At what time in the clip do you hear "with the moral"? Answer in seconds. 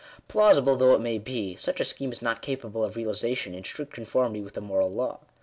4.41-4.89